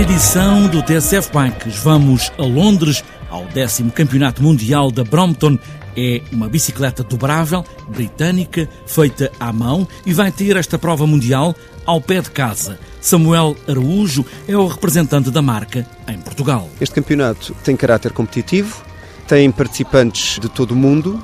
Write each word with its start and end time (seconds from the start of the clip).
edição 0.00 0.66
do 0.66 0.82
TSF 0.82 1.30
Bikes. 1.30 1.76
Vamos 1.80 2.32
a 2.38 2.42
Londres, 2.42 3.04
ao 3.28 3.44
décimo 3.44 3.92
Campeonato 3.92 4.42
Mundial 4.42 4.90
da 4.90 5.04
Brompton. 5.04 5.58
É 5.94 6.22
uma 6.32 6.48
bicicleta 6.48 7.04
dobrável, 7.04 7.62
britânica, 7.86 8.66
feita 8.86 9.30
à 9.38 9.52
mão 9.52 9.86
e 10.06 10.14
vai 10.14 10.32
ter 10.32 10.56
esta 10.56 10.78
prova 10.78 11.06
mundial 11.06 11.54
ao 11.84 12.00
pé 12.00 12.22
de 12.22 12.30
casa. 12.30 12.78
Samuel 12.98 13.54
Araújo 13.68 14.24
é 14.48 14.56
o 14.56 14.66
representante 14.66 15.30
da 15.30 15.42
marca 15.42 15.86
em 16.08 16.18
Portugal. 16.18 16.70
Este 16.80 16.94
campeonato 16.94 17.54
tem 17.62 17.76
caráter 17.76 18.12
competitivo, 18.12 18.82
tem 19.28 19.50
participantes 19.52 20.38
de 20.38 20.48
todo 20.48 20.70
o 20.70 20.76
mundo. 20.76 21.22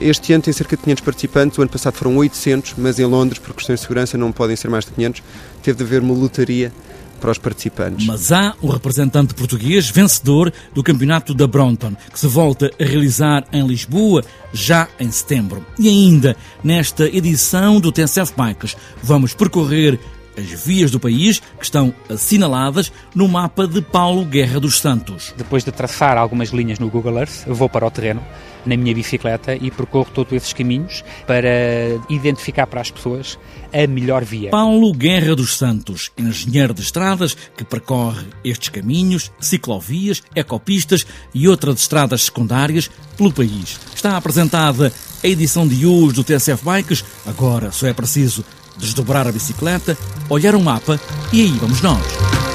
Este 0.00 0.32
ano 0.32 0.42
tem 0.42 0.52
cerca 0.52 0.76
de 0.76 0.82
500 0.82 1.04
participantes, 1.04 1.58
o 1.58 1.62
ano 1.62 1.70
passado 1.70 1.94
foram 1.94 2.16
800, 2.16 2.74
mas 2.78 2.98
em 2.98 3.04
Londres, 3.04 3.38
por 3.38 3.54
questões 3.54 3.78
de 3.78 3.82
segurança, 3.82 4.18
não 4.18 4.32
podem 4.32 4.56
ser 4.56 4.68
mais 4.68 4.84
de 4.84 4.90
500. 4.90 5.22
Teve 5.62 5.78
de 5.78 5.84
haver 5.84 6.02
uma 6.02 6.14
lotaria 6.14 6.72
para 7.18 7.30
os 7.30 7.38
participantes. 7.38 8.06
Mas 8.06 8.32
há 8.32 8.54
o 8.62 8.68
representante 8.68 9.34
português 9.34 9.90
vencedor 9.90 10.52
do 10.74 10.82
Campeonato 10.82 11.34
da 11.34 11.46
Brompton, 11.46 11.94
que 12.12 12.18
se 12.18 12.26
volta 12.26 12.70
a 12.80 12.84
realizar 12.84 13.44
em 13.52 13.66
Lisboa 13.66 14.24
já 14.52 14.88
em 14.98 15.10
setembro. 15.10 15.64
E 15.78 15.88
ainda, 15.88 16.36
nesta 16.62 17.04
edição 17.04 17.80
do 17.80 17.92
TSF 17.92 18.32
Bikes, 18.36 18.76
vamos 19.02 19.34
percorrer 19.34 19.98
as 20.38 20.46
vias 20.64 20.90
do 20.90 21.00
país 21.00 21.40
que 21.40 21.64
estão 21.64 21.92
assinaladas 22.08 22.92
no 23.14 23.28
mapa 23.28 23.66
de 23.66 23.82
Paulo 23.82 24.24
Guerra 24.24 24.60
dos 24.60 24.78
Santos. 24.78 25.34
Depois 25.36 25.64
de 25.64 25.72
traçar 25.72 26.16
algumas 26.16 26.50
linhas 26.50 26.78
no 26.78 26.88
Google 26.88 27.18
Earth, 27.18 27.44
vou 27.46 27.68
para 27.68 27.86
o 27.86 27.90
terreno 27.90 28.22
na 28.64 28.76
minha 28.76 28.94
bicicleta 28.94 29.54
e 29.54 29.70
percorro 29.70 30.10
todos 30.12 30.32
esses 30.32 30.52
caminhos 30.52 31.02
para 31.26 31.48
identificar 32.08 32.66
para 32.66 32.80
as 32.80 32.90
pessoas 32.90 33.38
a 33.72 33.86
melhor 33.86 34.24
via. 34.24 34.50
Paulo 34.50 34.92
Guerra 34.92 35.34
dos 35.34 35.56
Santos, 35.56 36.10
engenheiro 36.16 36.74
de 36.74 36.82
estradas 36.82 37.36
que 37.56 37.64
percorre 37.64 38.26
estes 38.44 38.68
caminhos, 38.68 39.32
ciclovias, 39.40 40.22
ecopistas 40.34 41.06
e 41.34 41.48
outras 41.48 41.80
estradas 41.80 42.24
secundárias 42.24 42.90
pelo 43.16 43.32
país. 43.32 43.80
Está 43.94 44.16
apresentada 44.16 44.92
a 45.22 45.26
edição 45.26 45.66
de 45.66 45.86
hoje 45.86 46.14
do 46.14 46.24
TSF 46.24 46.64
Bikes. 46.64 47.04
Agora 47.26 47.72
só 47.72 47.86
é 47.86 47.92
preciso 47.92 48.44
desdobrar 48.78 49.26
a 49.26 49.32
bicicleta, 49.32 49.96
olhar 50.28 50.54
um 50.54 50.62
mapa 50.62 51.00
e 51.32 51.42
aí 51.42 51.58
vamos 51.60 51.80
nós. 51.82 52.47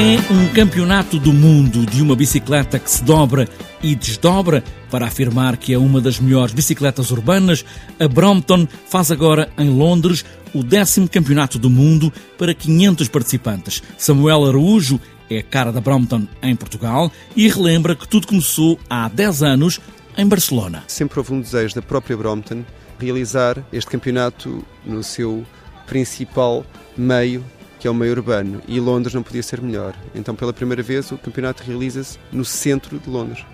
É 0.00 0.32
um 0.32 0.48
campeonato 0.54 1.18
do 1.18 1.30
mundo 1.30 1.84
de 1.84 2.00
uma 2.00 2.16
bicicleta 2.16 2.78
que 2.78 2.90
se 2.90 3.04
dobra 3.04 3.46
e 3.82 3.94
desdobra 3.94 4.64
para 4.90 5.06
afirmar 5.06 5.58
que 5.58 5.74
é 5.74 5.78
uma 5.78 6.00
das 6.00 6.18
melhores 6.18 6.54
bicicletas 6.54 7.10
urbanas. 7.10 7.66
A 7.98 8.08
Brompton 8.08 8.66
faz 8.88 9.10
agora 9.10 9.50
em 9.58 9.68
Londres 9.68 10.24
o 10.54 10.62
décimo 10.62 11.06
campeonato 11.06 11.58
do 11.58 11.68
mundo 11.68 12.10
para 12.38 12.54
500 12.54 13.08
participantes. 13.08 13.82
Samuel 13.98 14.46
Araújo 14.46 14.98
é 15.28 15.40
a 15.40 15.42
cara 15.42 15.70
da 15.70 15.82
Brompton 15.82 16.26
em 16.42 16.56
Portugal 16.56 17.12
e 17.36 17.46
relembra 17.46 17.94
que 17.94 18.08
tudo 18.08 18.26
começou 18.26 18.80
há 18.88 19.06
10 19.06 19.42
anos 19.42 19.80
em 20.16 20.26
Barcelona. 20.26 20.82
Sempre 20.86 21.18
houve 21.18 21.34
um 21.34 21.42
desejo 21.42 21.74
da 21.74 21.82
própria 21.82 22.16
Brompton 22.16 22.64
realizar 22.98 23.62
este 23.70 23.90
campeonato 23.90 24.64
no 24.82 25.02
seu 25.02 25.44
principal 25.86 26.64
meio 26.96 27.44
que 27.80 27.88
é 27.88 27.90
o 27.90 27.94
meio 27.94 28.12
urbano, 28.12 28.60
e 28.68 28.78
Londres 28.78 29.14
não 29.14 29.22
podia 29.22 29.42
ser 29.42 29.60
melhor. 29.62 29.94
Então, 30.14 30.34
pela 30.36 30.52
primeira 30.52 30.82
vez, 30.82 31.10
o 31.10 31.16
campeonato 31.16 31.64
realiza-se 31.64 32.18
no 32.30 32.44
centro 32.44 32.98
de 32.98 33.08
Londres. 33.08 33.44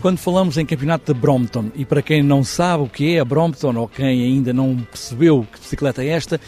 Quando 0.00 0.18
falamos 0.18 0.58
em 0.58 0.66
campeonato 0.66 1.14
de 1.14 1.20
Brompton, 1.20 1.70
e 1.76 1.84
para 1.84 2.02
quem 2.02 2.24
não 2.24 2.42
sabe 2.42 2.82
o 2.82 2.88
que 2.88 3.14
é 3.14 3.20
a 3.20 3.24
Brompton, 3.24 3.76
ou 3.76 3.86
quem 3.86 4.24
ainda 4.24 4.52
não 4.52 4.76
percebeu 4.76 5.46
que 5.52 5.60
bicicleta 5.60 6.02
é 6.02 6.08
esta, 6.08 6.40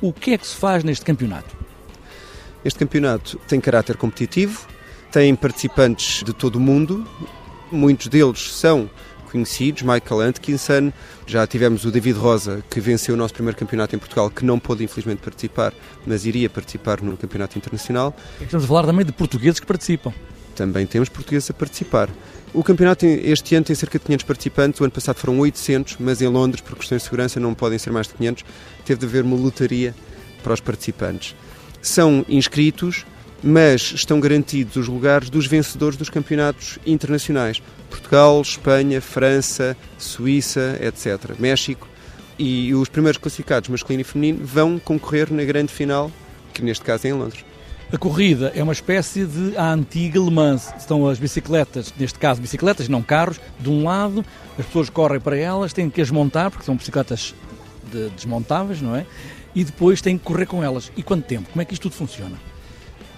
o 0.00 0.12
que 0.12 0.32
é 0.32 0.38
que 0.38 0.46
se 0.46 0.56
faz 0.56 0.82
neste 0.82 1.04
campeonato? 1.04 1.56
Este 2.64 2.80
campeonato 2.80 3.38
tem 3.46 3.60
caráter 3.60 3.96
competitivo, 3.96 4.66
tem 5.12 5.32
participantes 5.36 6.24
de 6.24 6.32
todo 6.32 6.56
o 6.56 6.60
mundo, 6.60 7.06
muitos 7.70 8.08
deles 8.08 8.52
são 8.52 8.90
conhecidos, 9.26 9.82
Michael 9.82 10.30
Atkinson, 10.30 10.92
já 11.26 11.46
tivemos 11.46 11.84
o 11.84 11.90
David 11.90 12.18
Rosa, 12.18 12.64
que 12.70 12.80
venceu 12.80 13.14
o 13.14 13.18
nosso 13.18 13.34
primeiro 13.34 13.58
campeonato 13.58 13.94
em 13.94 13.98
Portugal, 13.98 14.30
que 14.30 14.44
não 14.44 14.58
pôde 14.58 14.84
infelizmente 14.84 15.18
participar, 15.18 15.74
mas 16.06 16.24
iria 16.24 16.48
participar 16.48 17.02
no 17.02 17.16
campeonato 17.16 17.58
internacional. 17.58 18.16
E 18.40 18.44
estamos 18.44 18.64
a 18.64 18.68
falar 18.68 18.86
também 18.86 19.04
de 19.04 19.12
portugueses 19.12 19.60
que 19.60 19.66
participam. 19.66 20.12
Também 20.54 20.86
temos 20.86 21.08
portugueses 21.08 21.50
a 21.50 21.54
participar. 21.54 22.08
O 22.54 22.64
campeonato 22.64 23.04
este 23.04 23.54
ano 23.54 23.66
tem 23.66 23.76
cerca 23.76 23.98
de 23.98 24.04
500 24.06 24.24
participantes, 24.24 24.80
o 24.80 24.84
ano 24.84 24.92
passado 24.92 25.16
foram 25.16 25.38
800, 25.40 25.96
mas 26.00 26.22
em 26.22 26.28
Londres, 26.28 26.62
por 26.62 26.76
questões 26.76 27.02
de 27.02 27.04
segurança, 27.04 27.38
não 27.38 27.52
podem 27.52 27.78
ser 27.78 27.90
mais 27.90 28.06
de 28.06 28.14
500. 28.14 28.44
Teve 28.84 29.00
de 29.00 29.06
haver 29.06 29.24
uma 29.24 29.36
lotaria 29.36 29.94
para 30.42 30.54
os 30.54 30.60
participantes. 30.60 31.36
São 31.82 32.24
inscritos 32.28 33.04
mas 33.42 33.92
estão 33.94 34.20
garantidos 34.20 34.76
os 34.76 34.88
lugares 34.88 35.30
dos 35.30 35.46
vencedores 35.46 35.96
dos 35.96 36.10
campeonatos 36.10 36.78
internacionais. 36.86 37.62
Portugal, 37.90 38.40
Espanha, 38.40 39.00
França, 39.00 39.76
Suíça, 39.98 40.78
etc. 40.80 41.38
México. 41.38 41.88
E 42.38 42.74
os 42.74 42.88
primeiros 42.88 43.18
classificados, 43.18 43.68
masculino 43.68 44.02
e 44.02 44.04
feminino, 44.04 44.44
vão 44.44 44.78
concorrer 44.78 45.32
na 45.32 45.44
grande 45.44 45.72
final, 45.72 46.10
que 46.52 46.62
neste 46.62 46.84
caso 46.84 47.06
é 47.06 47.10
em 47.10 47.14
Londres. 47.14 47.44
A 47.92 47.96
corrida 47.96 48.52
é 48.54 48.62
uma 48.62 48.72
espécie 48.72 49.24
de 49.24 49.56
a 49.56 49.72
antiga 49.72 50.18
Le 50.18 50.30
Mans. 50.30 50.72
Estão 50.76 51.06
as 51.06 51.18
bicicletas, 51.18 51.94
neste 51.96 52.18
caso 52.18 52.40
bicicletas, 52.40 52.88
não 52.88 53.00
carros, 53.00 53.40
de 53.60 53.70
um 53.70 53.84
lado, 53.84 54.24
as 54.58 54.66
pessoas 54.66 54.90
correm 54.90 55.20
para 55.20 55.36
elas, 55.36 55.72
têm 55.72 55.88
que 55.88 56.00
as 56.00 56.10
montar, 56.10 56.50
porque 56.50 56.64
são 56.64 56.74
bicicletas 56.74 57.32
de 57.90 58.10
desmontáveis, 58.10 58.82
não 58.82 58.94
é? 58.96 59.06
E 59.54 59.62
depois 59.62 60.02
têm 60.02 60.18
que 60.18 60.24
correr 60.24 60.46
com 60.46 60.62
elas. 60.62 60.90
E 60.96 61.02
quanto 61.02 61.24
tempo? 61.26 61.48
Como 61.50 61.62
é 61.62 61.64
que 61.64 61.74
isto 61.74 61.82
tudo 61.82 61.94
funciona? 61.94 62.36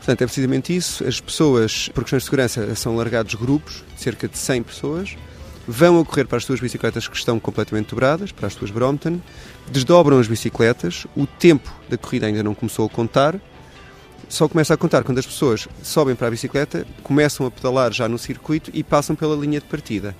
Portanto, 0.08 0.22
é 0.22 0.26
precisamente 0.26 0.74
isso. 0.74 1.06
As 1.06 1.20
pessoas, 1.20 1.90
por 1.90 2.02
questões 2.02 2.22
de 2.22 2.30
segurança, 2.30 2.74
são 2.74 2.96
largados 2.96 3.34
grupos, 3.34 3.84
cerca 3.94 4.26
de 4.26 4.38
100 4.38 4.62
pessoas, 4.62 5.16
vão 5.66 6.00
a 6.00 6.04
correr 6.04 6.24
para 6.24 6.38
as 6.38 6.46
suas 6.46 6.60
bicicletas 6.60 7.06
que 7.06 7.14
estão 7.14 7.38
completamente 7.38 7.90
dobradas, 7.90 8.32
para 8.32 8.46
as 8.46 8.54
suas 8.54 8.70
Brompton, 8.70 9.20
desdobram 9.70 10.18
as 10.18 10.26
bicicletas, 10.26 11.06
o 11.14 11.26
tempo 11.26 11.70
da 11.90 11.98
corrida 11.98 12.24
ainda 12.24 12.42
não 12.42 12.54
começou 12.54 12.86
a 12.86 12.88
contar, 12.88 13.38
só 14.30 14.48
começa 14.48 14.72
a 14.72 14.78
contar 14.78 15.04
quando 15.04 15.18
as 15.18 15.26
pessoas 15.26 15.68
sobem 15.82 16.14
para 16.14 16.28
a 16.28 16.30
bicicleta, 16.30 16.86
começam 17.02 17.44
a 17.44 17.50
pedalar 17.50 17.92
já 17.92 18.08
no 18.08 18.16
circuito 18.16 18.70
e 18.72 18.82
passam 18.82 19.14
pela 19.14 19.36
linha 19.36 19.60
de 19.60 19.66
partida. 19.66 20.16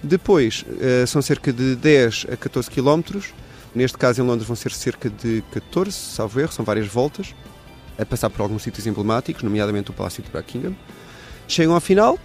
Depois, 0.00 0.64
eh, 0.80 1.04
são 1.04 1.20
cerca 1.20 1.52
de 1.52 1.74
10 1.74 2.26
a 2.30 2.36
14 2.36 2.70
quilómetros, 2.70 3.34
neste 3.74 3.98
caso 3.98 4.22
em 4.22 4.24
Londres 4.24 4.46
vão 4.46 4.54
ser 4.54 4.70
cerca 4.70 5.10
de 5.10 5.42
14, 5.50 5.90
salvo 5.90 6.38
erro, 6.38 6.52
são 6.52 6.64
várias 6.64 6.86
voltas, 6.86 7.34
a 7.98 8.04
passar 8.04 8.30
por 8.30 8.42
alguns 8.42 8.62
sítios 8.62 8.86
emblemáticos, 8.86 9.42
nomeadamente 9.42 9.90
o 9.90 9.94
Palácio 9.94 10.22
de 10.22 10.30
Buckingham. 10.30 10.74
Chegam 11.46 11.74
à 11.74 11.80
final 11.80 12.18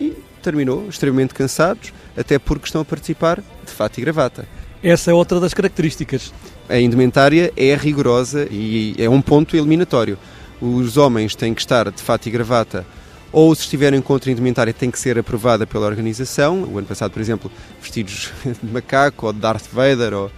e 0.00 0.16
terminou, 0.42 0.88
extremamente 0.88 1.34
cansados, 1.34 1.92
até 2.16 2.38
porque 2.38 2.66
estão 2.66 2.80
a 2.80 2.84
participar 2.84 3.40
de 3.40 3.72
fato 3.72 3.98
e 3.98 4.00
gravata. 4.00 4.46
Essa 4.82 5.10
é 5.10 5.14
outra 5.14 5.38
das 5.38 5.54
características. 5.54 6.32
A 6.68 6.78
indumentária 6.78 7.52
é 7.56 7.74
rigorosa 7.74 8.48
e 8.50 8.94
é 8.98 9.08
um 9.08 9.22
ponto 9.22 9.56
eliminatório. 9.56 10.18
Os 10.60 10.96
homens 10.96 11.34
têm 11.34 11.54
que 11.54 11.60
estar 11.60 11.90
de 11.90 12.02
fato 12.02 12.26
e 12.26 12.30
gravata 12.30 12.84
ou 13.32 13.54
se 13.54 13.62
estiverem 13.62 14.02
contra 14.02 14.30
a 14.30 14.32
indumentária 14.32 14.74
tem 14.74 14.90
que 14.90 14.98
ser 14.98 15.18
aprovada 15.18 15.66
pela 15.66 15.86
organização. 15.86 16.64
O 16.64 16.78
ano 16.78 16.86
passado, 16.86 17.10
por 17.10 17.20
exemplo, 17.20 17.50
vestidos 17.80 18.30
de 18.62 18.70
macaco 18.70 19.26
ou 19.26 19.32
de 19.32 19.40
Darth 19.40 19.66
Vader 19.72 20.12
ou 20.12 20.30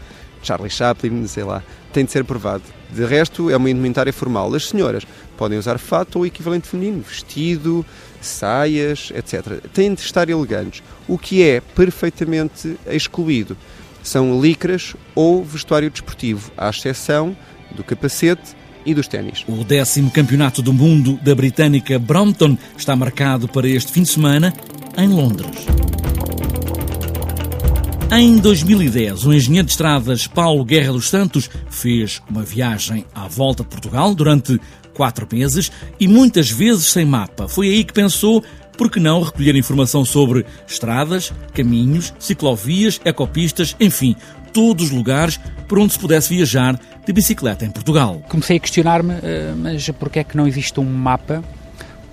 Charlie 0.44 0.70
Chaplin, 0.70 1.26
sei 1.26 1.44
lá, 1.44 1.62
tem 1.92 2.04
de 2.04 2.12
ser 2.12 2.22
aprovado. 2.22 2.62
De 2.90 3.04
resto, 3.04 3.50
é 3.50 3.56
uma 3.56 3.70
indumentária 3.70 4.12
formal. 4.12 4.54
As 4.54 4.68
senhoras 4.68 5.04
podem 5.36 5.58
usar 5.58 5.78
fato 5.78 6.18
ou 6.18 6.26
equivalente 6.26 6.68
feminino, 6.68 7.02
vestido, 7.02 7.84
saias, 8.20 9.12
etc. 9.14 9.60
Têm 9.72 9.94
de 9.94 10.00
estar 10.00 10.28
elegantes, 10.28 10.82
o 11.08 11.18
que 11.18 11.42
é 11.42 11.60
perfeitamente 11.60 12.76
excluído. 12.86 13.56
São 14.02 14.40
licras 14.40 14.94
ou 15.14 15.42
vestuário 15.42 15.90
desportivo, 15.90 16.52
à 16.56 16.68
exceção 16.68 17.36
do 17.74 17.82
capacete 17.82 18.54
e 18.84 18.92
dos 18.94 19.08
ténis. 19.08 19.44
O 19.48 19.64
décimo 19.64 20.10
campeonato 20.10 20.60
do 20.60 20.72
mundo 20.72 21.18
da 21.22 21.34
britânica 21.34 21.98
Brompton 21.98 22.58
está 22.76 22.94
marcado 22.94 23.48
para 23.48 23.66
este 23.66 23.92
fim 23.92 24.02
de 24.02 24.10
semana 24.10 24.52
em 24.96 25.08
Londres. 25.08 25.93
Em 28.16 28.36
2010, 28.36 29.26
o 29.26 29.34
engenheiro 29.34 29.66
de 29.66 29.72
estradas 29.72 30.28
Paulo 30.28 30.64
Guerra 30.64 30.92
dos 30.92 31.10
Santos 31.10 31.50
fez 31.68 32.22
uma 32.30 32.44
viagem 32.44 33.04
à 33.12 33.26
volta 33.26 33.64
de 33.64 33.68
Portugal 33.68 34.14
durante 34.14 34.60
quatro 34.94 35.26
meses 35.32 35.72
e 35.98 36.06
muitas 36.06 36.48
vezes 36.48 36.92
sem 36.92 37.04
mapa. 37.04 37.48
Foi 37.48 37.66
aí 37.66 37.82
que 37.82 37.92
pensou 37.92 38.40
por 38.78 38.88
que 38.88 39.00
não 39.00 39.20
recolher 39.20 39.56
informação 39.56 40.04
sobre 40.04 40.46
estradas, 40.64 41.32
caminhos, 41.52 42.14
ciclovias, 42.20 43.00
ecopistas, 43.04 43.74
enfim, 43.80 44.14
todos 44.52 44.84
os 44.84 44.90
lugares 44.92 45.40
por 45.66 45.80
onde 45.80 45.94
se 45.94 45.98
pudesse 45.98 46.32
viajar 46.32 46.78
de 47.04 47.12
bicicleta 47.12 47.64
em 47.64 47.70
Portugal. 47.72 48.22
Comecei 48.28 48.58
a 48.58 48.60
questionar-me, 48.60 49.14
eh, 49.24 49.54
mas 49.56 49.90
porquê 49.90 50.20
é 50.20 50.24
que 50.24 50.36
não 50.36 50.46
existe 50.46 50.78
um 50.78 50.84
mapa 50.84 51.42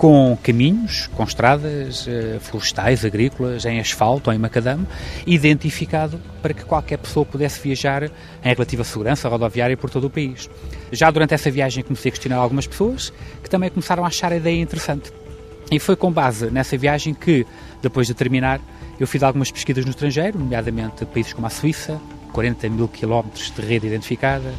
com 0.02 0.36
caminhos, 0.42 1.06
com 1.16 1.24
estradas 1.24 2.08
eh, 2.08 2.40
florestais, 2.40 3.06
agrícolas, 3.06 3.66
em 3.66 3.80
asfalto 3.80 4.32
ou 4.32 4.36
em 4.36 4.40
macadame, 4.40 4.88
identificado 5.28 6.20
para 6.42 6.56
que 6.56 6.66
qualquer 6.66 6.98
pessoa 6.98 7.24
pudesse 7.24 7.62
viajar 7.62 8.06
em 8.06 8.10
relativa 8.44 8.84
segurança 8.84 9.30
rodoviária 9.30 9.78
por 9.78 9.92
todo 9.92 10.06
o 10.06 10.10
país. 10.10 10.50
Já 10.92 11.12
durante 11.12 11.36
essa 11.36 11.52
viagem 11.52 11.84
comecei 11.84 12.10
a 12.10 12.14
questionar 12.14 12.38
algumas 12.38 12.66
pessoas 12.66 13.14
que 13.44 13.48
também 13.48 13.70
começaram 13.70 14.04
a 14.04 14.08
achar 14.08 14.32
a 14.34 14.38
ideia 14.38 14.60
interessante. 14.60 15.14
E 15.70 15.78
foi 15.78 15.96
com 15.96 16.12
base 16.12 16.50
nessa 16.50 16.76
viagem 16.76 17.14
que, 17.14 17.46
depois 17.80 18.08
de 18.08 18.16
terminar, 18.16 18.60
eu 19.00 19.06
fiz 19.06 19.22
algumas 19.22 19.52
pesquisas 19.52 19.86
no 19.86 19.92
estrangeiro, 19.92 20.40
nomeadamente 20.40 21.06
países 21.06 21.32
como 21.32 21.46
a 21.46 21.52
Suíça, 21.52 22.02
40 22.34 22.70
mil 22.70 22.88
quilómetros 22.88 23.52
de 23.52 23.62
rede 23.62 23.86
identificada, 23.86 24.52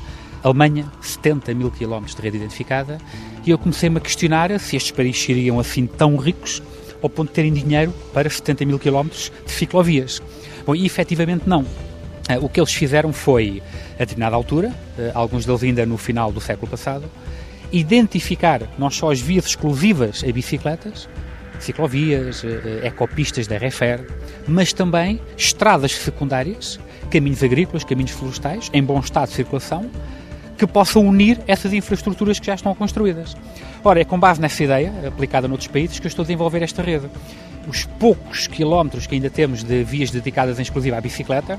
Alemanha, 0.45 0.87
70 1.01 1.53
mil 1.53 1.73
quilómetros 1.73 2.15
de 2.15 2.23
rede 2.23 2.37
identificada, 2.37 2.99
e 3.45 3.51
eu 3.51 3.59
comecei-me 3.59 3.99
a 3.99 4.01
questionar 4.01 4.59
se 4.61 4.77
estes 4.77 4.93
países 4.93 5.23
seriam 5.23 5.59
assim 5.59 5.87
tão 5.87 6.17
ricos 6.17 6.63
ao 7.03 7.11
ponto 7.11 7.29
de 7.29 7.35
terem 7.35 7.53
dinheiro 7.53 7.93
para 8.13 8.31
70 8.31 8.65
mil 8.65 8.79
quilómetros 8.79 9.33
de 9.45 9.51
ciclovias. 9.51 10.23
Bom, 10.65 10.75
e 10.75 10.87
efetivamente 10.87 11.49
não. 11.49 11.67
Eh, 12.29 12.39
o 12.39 12.49
que 12.49 12.61
eles 12.61 12.73
fizeram 12.73 13.13
foi, 13.13 13.63
a 13.97 13.99
determinada 13.99 14.37
altura, 14.37 14.73
eh, 14.97 15.11
alguns 15.15 15.45
deles 15.45 15.63
ainda 15.65 15.85
no 15.85 15.97
final 15.97 16.31
do 16.31 16.41
século 16.41 16.71
passado, 16.71 17.05
identificar 17.73 18.63
não 18.79 18.91
só 18.91 19.11
as 19.11 19.21
vias 19.21 19.47
exclusivas 19.47 20.23
a 20.27 20.31
bicicletas, 20.31 21.09
ciclovias, 21.59 22.45
eh, 22.45 22.87
ecopistas 22.87 23.47
da 23.47 23.57
RFR, 23.57 24.05
mas 24.47 24.73
também 24.73 25.21
estradas 25.37 25.93
secundárias, 25.93 26.79
caminhos 27.11 27.43
agrícolas, 27.43 27.83
caminhos 27.83 28.13
florestais, 28.13 28.71
em 28.73 28.83
bom 28.83 29.01
estado 29.01 29.29
de 29.29 29.35
circulação, 29.35 29.91
que 30.63 30.67
possam 30.73 31.05
unir 31.05 31.41
essas 31.49 31.73
infraestruturas 31.73 32.39
que 32.39 32.47
já 32.47 32.55
estão 32.55 32.73
construídas. 32.73 33.37
Ora, 33.83 34.01
é 34.01 34.05
com 34.05 34.17
base 34.17 34.41
nessa 34.41 34.63
ideia, 34.63 34.93
aplicada 35.09 35.49
noutros 35.49 35.67
países, 35.67 35.99
que 35.99 36.07
eu 36.07 36.09
estou 36.09 36.23
a 36.23 36.27
desenvolver 36.27 36.63
esta 36.63 36.81
rede. 36.83 37.09
Os 37.67 37.85
poucos 37.85 38.47
quilómetros 38.47 39.05
que 39.05 39.17
ainda 39.17 39.29
temos 39.29 39.65
de 39.65 39.83
vias 39.83 40.13
dedicadas 40.13 40.61
em 40.61 40.63
exclusiva 40.63 40.99
à 40.99 41.01
bicicleta, 41.01 41.59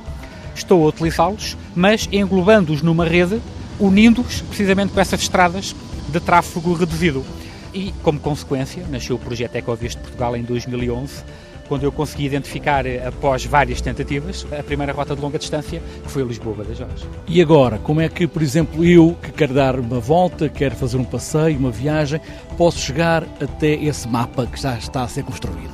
estou 0.56 0.86
a 0.86 0.88
utilizá-los, 0.88 1.58
mas 1.76 2.08
englobando-os 2.14 2.82
numa 2.82 3.04
rede, 3.04 3.42
unindo-os 3.78 4.40
precisamente 4.40 4.94
com 4.94 5.02
essas 5.02 5.20
estradas 5.20 5.76
de 6.08 6.20
tráfego 6.22 6.74
reduzido. 6.74 7.26
E, 7.74 7.94
como 8.04 8.22
consequência, 8.22 8.86
nasceu 8.90 9.18
o 9.18 9.20
projeto 9.20 9.56
Ecovias 9.58 9.98
de 9.98 9.98
Portugal 9.98 10.38
em 10.38 10.44
2011, 10.44 11.24
quando 11.68 11.84
eu 11.84 11.92
consegui 11.92 12.26
identificar, 12.26 12.86
eh, 12.86 13.06
após 13.06 13.46
várias 13.46 13.82
tentativas, 13.82 14.48
a 14.58 14.64
primeira 14.64 14.94
rota 14.94 15.14
de 15.16 15.22
longa 15.22 15.38
distância, 15.40 15.82
que 16.04 16.12
foi 16.12 16.24
a 16.24 16.26
Lisboa-Badajoz. 16.26 17.08
E 17.28 17.42
agora, 17.42 17.78
como 17.78 18.02
é 18.02 18.10
que, 18.10 18.28
por 18.28 18.42
exemplo, 18.42 18.84
eu 18.86 19.16
que 19.22 19.32
quero 19.32 19.54
dar 19.54 19.80
uma 19.80 20.00
volta, 20.00 20.50
quero 20.50 20.76
fazer 20.76 20.98
um 20.98 21.04
passeio, 21.04 21.56
uma 21.58 21.72
viagem, 21.72 22.20
posso 22.58 22.80
chegar 22.80 23.24
até 23.42 23.74
esse 23.74 24.08
mapa 24.08 24.46
que 24.46 24.62
já 24.62 24.78
está 24.78 25.04
a 25.04 25.08
ser 25.08 25.24
construído? 25.24 25.72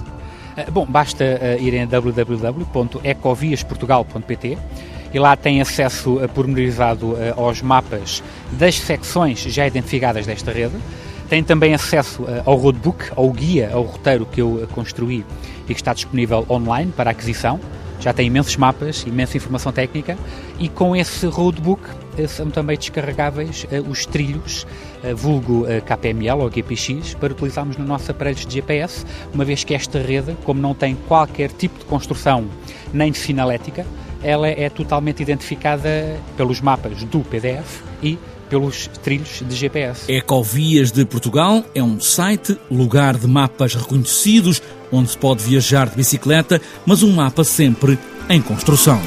Eh, 0.56 0.70
bom, 0.72 0.86
basta 0.86 1.24
uh, 1.24 1.62
ir 1.62 1.74
em 1.74 1.86
www.ecoviasportugal.pt 1.88 4.58
e 5.12 5.20
lá 5.20 5.36
tem 5.36 5.60
acesso 5.60 6.22
pormenorizado 6.36 7.18
aos 7.36 7.64
mapas 7.64 8.22
das 8.52 8.76
secções 8.76 9.40
já 9.40 9.66
identificadas 9.66 10.28
desta 10.28 10.52
rede. 10.52 10.76
Tem 11.30 11.44
também 11.44 11.76
acesso 11.76 12.26
ao 12.44 12.56
roadbook, 12.56 13.12
ao 13.16 13.30
guia, 13.30 13.70
ao 13.72 13.84
roteiro 13.84 14.26
que 14.26 14.42
eu 14.42 14.68
construí 14.74 15.24
e 15.66 15.74
que 15.76 15.80
está 15.80 15.94
disponível 15.94 16.44
online 16.50 16.92
para 16.92 17.12
aquisição. 17.12 17.60
Já 18.00 18.14
tem 18.14 18.28
imensos 18.28 18.56
mapas, 18.56 19.04
imensa 19.06 19.38
informação 19.38 19.72
técnica 19.72 20.18
e 20.58 20.68
com 20.68 20.96
esse 20.96 21.28
roadbook 21.28 21.84
eh, 22.18 22.26
são 22.28 22.50
também 22.50 22.78
descarregáveis 22.78 23.68
os 23.90 24.06
trilhos, 24.06 24.66
vulgo 25.18 25.66
KPML 25.86 26.42
ou 26.42 26.50
GPX, 26.50 27.14
para 27.14 27.34
utilizarmos 27.34 27.78
no 27.78 27.86
nosso 27.86 28.10
aparelho 28.10 28.38
de 28.38 28.52
GPS, 28.52 29.06
uma 29.34 29.44
vez 29.44 29.64
que 29.64 29.74
esta 29.74 30.00
rede, 30.00 30.36
como 30.46 30.62
não 30.62 30.74
tem 30.74 30.96
qualquer 31.08 31.52
tipo 31.52 31.78
de 31.78 31.86
construção 31.86 32.46
nem 32.94 33.12
de 33.12 33.18
sinalética, 33.18 33.86
ela 34.24 34.48
é 34.48 34.70
totalmente 34.70 35.22
identificada 35.22 36.18
pelos 36.36 36.60
mapas 36.62 37.04
do 37.04 37.20
PDF 37.20 37.82
e 38.02 38.18
pelos 38.50 38.88
trilhos 39.04 39.44
de 39.48 39.56
GPS. 39.56 40.12
Ecovias 40.12 40.92
de 40.92 41.06
Portugal 41.06 41.64
é 41.76 41.84
um 41.84 42.00
site, 42.00 42.58
lugar 42.70 43.18
de 43.18 43.28
mapas 43.28 43.76
reconhecidos, 43.76 44.62
onde 44.92 45.12
se 45.12 45.18
pode 45.18 45.44
viajar 45.44 45.90
de 45.90 45.96
bicicleta, 45.96 46.62
mas 46.86 47.04
um 47.04 47.12
mapa 47.12 47.44
sempre 47.44 47.98
em 48.30 48.42
construção. 48.42 49.02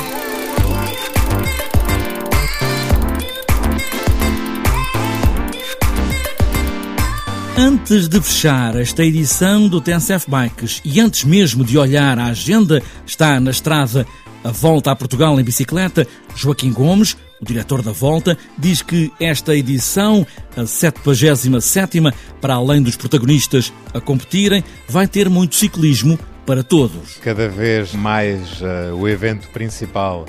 Antes 7.57 8.09
de 8.09 8.21
fechar 8.21 8.77
esta 8.77 9.05
edição 9.05 9.69
do 9.69 9.81
TNCF 9.81 10.29
Bikes 10.29 10.81
e 10.85 10.99
antes 11.01 11.25
mesmo 11.25 11.65
de 11.65 11.79
olhar 11.79 12.19
a 12.19 12.27
agenda, 12.27 12.83
está 13.07 13.39
na 13.39 13.51
estrada 13.51 14.07
a 14.43 14.51
volta 14.51 14.91
a 14.91 14.97
Portugal 14.97 15.39
em 15.39 15.45
bicicleta, 15.45 16.07
Joaquim 16.35 16.73
Gomes, 16.73 17.17
o 17.43 17.45
diretor 17.45 17.83
da 17.83 17.91
Volta 17.91 18.39
diz 18.57 18.81
que 18.81 19.13
esta 19.21 19.55
edição, 19.55 20.25
a 20.57 20.65
77 20.65 22.01
para 22.41 22.55
além 22.55 22.81
dos 22.81 22.97
protagonistas 22.97 23.73
a 23.93 24.01
competirem, 24.01 24.63
vai 24.89 25.09
ter 25.09 25.29
muito 25.29 25.57
ciclismo 25.57 26.19
para 26.47 26.63
todos. 26.63 27.19
Cada 27.21 27.49
vez 27.49 27.93
mais 27.95 28.61
uh, 28.61 28.95
o 28.97 29.09
evento 29.09 29.49
principal 29.49 30.25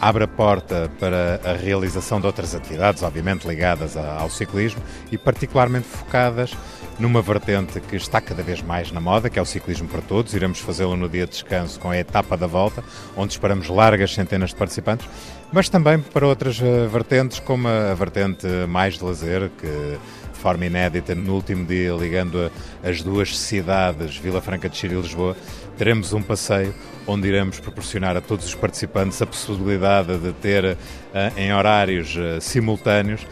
abre 0.00 0.24
a 0.24 0.28
porta 0.28 0.90
para 1.00 1.40
a 1.44 1.54
realização 1.54 2.20
de 2.20 2.26
outras 2.26 2.54
atividades, 2.54 3.02
obviamente 3.02 3.48
ligadas 3.48 3.96
ao 3.96 4.30
ciclismo 4.30 4.80
e 5.10 5.18
particularmente 5.18 5.86
focadas 5.86 6.52
numa 6.98 7.22
vertente 7.22 7.80
que 7.80 7.96
está 7.96 8.20
cada 8.20 8.42
vez 8.42 8.60
mais 8.60 8.90
na 8.90 9.00
moda, 9.00 9.30
que 9.30 9.38
é 9.38 9.42
o 9.42 9.46
ciclismo 9.46 9.88
para 9.88 10.02
todos. 10.02 10.34
Iremos 10.34 10.58
fazê-lo 10.58 10.96
no 10.96 11.08
dia 11.08 11.26
de 11.26 11.32
descanso 11.32 11.78
com 11.78 11.90
a 11.90 11.96
etapa 11.96 12.36
da 12.36 12.46
volta, 12.46 12.82
onde 13.16 13.32
esperamos 13.32 13.68
largas 13.68 14.14
centenas 14.14 14.50
de 14.50 14.56
participantes, 14.56 15.08
mas 15.52 15.68
também 15.68 16.00
para 16.00 16.26
outras 16.26 16.60
eh, 16.60 16.86
vertentes, 16.86 17.38
como 17.38 17.68
a 17.68 17.94
vertente 17.94 18.46
mais 18.68 18.98
de 18.98 19.04
lazer, 19.04 19.50
que 19.58 19.66
de 19.66 20.42
forma 20.42 20.66
inédita, 20.66 21.14
no 21.14 21.34
último 21.34 21.64
dia, 21.64 21.92
ligando 21.92 22.50
as 22.82 23.02
duas 23.02 23.36
cidades, 23.36 24.16
Vila 24.16 24.40
Franca 24.40 24.68
de 24.68 24.76
Xira 24.76 24.94
e 24.94 25.00
Lisboa, 25.00 25.36
teremos 25.78 26.12
um 26.12 26.20
passeio 26.20 26.74
onde 27.06 27.28
iremos 27.28 27.58
proporcionar 27.58 28.16
a 28.16 28.20
todos 28.20 28.44
os 28.44 28.54
participantes 28.54 29.22
a 29.22 29.26
possibilidade 29.26 30.18
de 30.18 30.32
ter, 30.34 30.64
eh, 30.64 31.32
em 31.36 31.54
horários 31.54 32.14
eh, 32.18 32.40
simultâneos, 32.40 33.26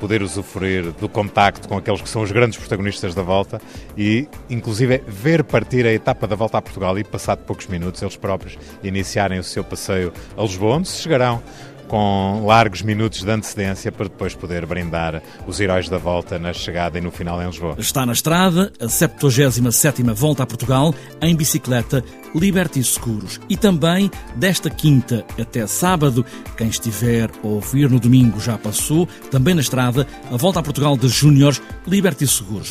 poder 0.00 0.24
usufruir 0.24 0.90
do 0.90 1.08
contacto 1.08 1.68
com 1.68 1.78
aqueles 1.78 2.00
que 2.00 2.08
são 2.08 2.22
os 2.22 2.32
grandes 2.32 2.58
protagonistas 2.58 3.14
da 3.14 3.22
volta 3.22 3.60
e, 3.96 4.26
inclusive, 4.50 5.04
ver 5.06 5.44
partir 5.44 5.86
a 5.86 5.92
etapa 5.92 6.26
da 6.26 6.34
volta 6.34 6.58
a 6.58 6.62
Portugal 6.62 6.98
e, 6.98 7.04
passado 7.04 7.44
poucos 7.44 7.68
minutos, 7.68 8.02
eles 8.02 8.16
próprios 8.16 8.58
iniciarem 8.82 9.38
o 9.38 9.44
seu 9.44 9.62
passeio 9.62 10.12
a 10.36 10.42
Lisboa, 10.42 10.78
onde 10.78 10.88
se 10.88 11.00
chegarão 11.00 11.40
com 11.92 12.46
largos 12.46 12.80
minutos 12.80 13.22
de 13.22 13.30
antecedência 13.30 13.92
para 13.92 14.08
depois 14.08 14.34
poder 14.34 14.64
brindar 14.64 15.22
os 15.46 15.60
heróis 15.60 15.90
da 15.90 15.98
volta 15.98 16.38
na 16.38 16.50
chegada 16.50 16.96
e 16.96 17.02
no 17.02 17.10
final 17.10 17.42
em 17.42 17.44
Lisboa. 17.44 17.74
Está 17.76 18.06
na 18.06 18.14
estrada 18.14 18.72
a 18.80 18.88
77 18.88 20.02
Volta 20.14 20.42
a 20.42 20.46
Portugal 20.46 20.94
em 21.20 21.36
bicicleta 21.36 22.02
Liberty 22.34 22.82
Seguros. 22.82 23.38
E 23.46 23.58
também 23.58 24.10
desta 24.34 24.70
quinta 24.70 25.22
até 25.38 25.66
sábado, 25.66 26.24
quem 26.56 26.68
estiver 26.68 27.30
a 27.44 27.46
ouvir 27.46 27.90
no 27.90 28.00
domingo 28.00 28.40
já 28.40 28.56
passou, 28.56 29.06
também 29.30 29.52
na 29.52 29.60
estrada, 29.60 30.06
a 30.30 30.36
Volta 30.38 30.60
a 30.60 30.62
Portugal 30.62 30.96
de 30.96 31.08
Júniores 31.08 31.60
Liberty 31.86 32.26
Seguros. 32.26 32.70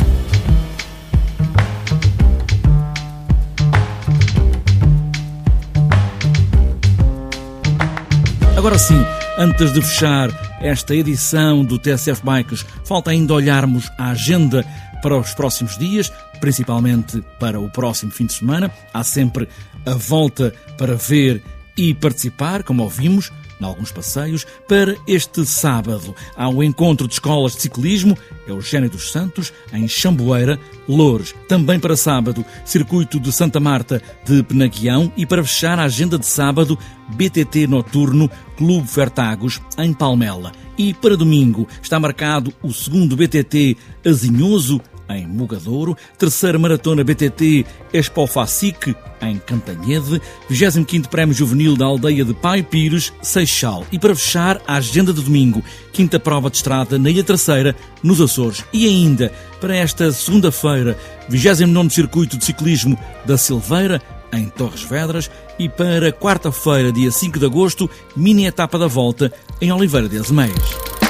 Agora 8.62 8.78
sim, 8.78 9.04
antes 9.40 9.74
de 9.74 9.82
fechar 9.82 10.30
esta 10.62 10.96
edição 10.96 11.66
do 11.66 11.80
TSF 11.80 12.22
Bikes, 12.24 12.64
falta 12.86 13.10
ainda 13.10 13.34
olharmos 13.34 13.90
a 13.98 14.12
agenda 14.12 14.64
para 15.02 15.18
os 15.18 15.34
próximos 15.34 15.76
dias, 15.80 16.14
principalmente 16.40 17.24
para 17.40 17.60
o 17.60 17.72
próximo 17.72 18.12
fim 18.12 18.28
de 18.28 18.34
semana. 18.34 18.70
Há 18.94 19.04
sempre 19.04 19.50
a 19.84 19.96
volta 19.96 20.54
para 20.78 20.94
ver 20.94 21.42
e 21.76 21.92
participar, 21.96 22.62
como 22.62 22.84
ouvimos, 22.84 23.32
em 23.62 23.66
alguns 23.66 23.92
passeios. 23.92 24.46
Para 24.68 24.98
este 25.08 25.46
sábado 25.46 26.16
há 26.36 26.50
o 26.50 26.64
encontro 26.64 27.08
de 27.08 27.14
escolas 27.14 27.56
de 27.56 27.62
ciclismo, 27.62 28.18
Eugênio 28.48 28.90
dos 28.90 29.12
Santos, 29.12 29.54
em 29.72 29.88
Chamboeira, 29.88 30.60
Loures. 30.88 31.36
Também 31.48 31.80
para 31.80 31.96
sábado, 31.96 32.44
Circuito 32.66 33.20
de 33.20 33.32
Santa 33.32 33.60
Marta 33.60 34.02
de 34.26 34.42
Penaguião 34.44 35.12
e 35.16 35.26
para 35.26 35.44
fechar 35.44 35.80
a 35.80 35.84
agenda 35.84 36.18
de 36.18 36.26
sábado, 36.26 36.78
BTT 37.10 37.68
Noturno, 37.68 38.30
Clube 38.58 38.88
Fertagos, 38.88 39.62
em 39.78 39.94
Palmela. 39.94 40.52
E 40.78 40.94
para 40.94 41.18
domingo 41.18 41.68
está 41.82 42.00
marcado 42.00 42.52
o 42.64 42.74
segundo 42.74 43.16
BTT 43.16 43.78
Azinhoso, 44.06 44.82
em 45.18 45.28
Mugadouro, 45.28 45.98
terceira 46.18 46.58
maratona 46.58 47.04
BTT 47.04 47.66
Expo 47.94 48.28
Facic, 48.28 48.96
em 49.22 49.38
Cantanhede, 49.38 50.22
25º 50.50 51.08
Prémio 51.08 51.36
Juvenil 51.36 51.76
da 51.76 51.86
Aldeia 51.86 52.26
de 52.26 52.34
Pai 52.34 52.64
Pires, 52.64 53.14
Seixal. 53.22 53.86
E 53.92 54.00
para 54.00 54.16
fechar, 54.16 54.62
a 54.68 54.76
agenda 54.76 55.14
de 55.14 55.22
domingo, 55.22 55.64
quinta 55.92 56.20
prova 56.20 56.50
de 56.50 56.58
estrada 56.58 56.98
na 56.98 57.10
Ilha 57.10 57.24
Terceira, 57.24 57.76
nos 58.02 58.20
Açores. 58.22 58.64
E 58.74 58.88
ainda, 58.88 59.32
para 59.60 59.76
esta 59.76 60.12
segunda-feira, 60.12 60.98
29º 61.30 61.92
Circuito 61.92 62.38
de 62.38 62.46
Ciclismo 62.46 62.98
da 63.26 63.38
Silveira, 63.38 64.02
em 64.34 64.48
Torres 64.48 64.84
Vedras, 64.84 65.30
e 65.60 65.68
para 65.68 66.12
quarta-feira, 66.12 66.92
dia 66.92 67.12
5 67.12 67.38
de 67.38 67.46
agosto, 67.46 67.90
mini 68.16 68.46
etapa 68.46 68.80
da 68.80 68.88
volta 68.88 69.32
em 69.60 69.72
Oliveira 69.72 70.08
de 70.08 70.18
Azemeias. 70.18 71.01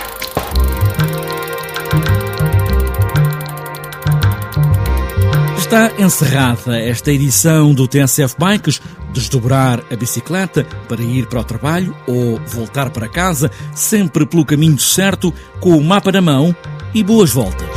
Está 5.72 5.90
encerrada 6.04 6.78
esta 6.78 7.14
edição 7.14 7.74
do 7.74 7.88
TSF 7.88 8.36
Bikes. 8.38 8.82
Desdobrar 9.14 9.82
a 9.90 9.96
bicicleta 9.96 10.66
para 10.90 11.02
ir 11.02 11.28
para 11.28 11.40
o 11.40 11.44
trabalho 11.46 11.96
ou 12.06 12.38
voltar 12.46 12.90
para 12.90 13.08
casa, 13.08 13.50
sempre 13.74 14.26
pelo 14.26 14.44
caminho 14.44 14.78
certo, 14.78 15.34
com 15.62 15.78
o 15.78 15.82
mapa 15.82 16.12
na 16.12 16.20
mão 16.20 16.54
e 16.94 17.02
boas 17.02 17.32
voltas. 17.32 17.70